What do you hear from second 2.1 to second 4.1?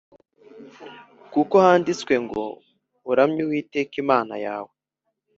ngo ‘Uramye Uwiteka